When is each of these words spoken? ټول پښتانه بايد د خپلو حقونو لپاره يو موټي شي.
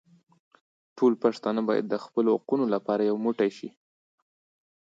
ټول 0.97 1.13
پښتانه 1.23 1.61
بايد 1.69 1.85
د 1.89 1.95
خپلو 2.05 2.29
حقونو 2.37 2.65
لپاره 2.73 3.01
يو 3.09 3.15
موټي 3.25 3.49
شي. 3.57 3.69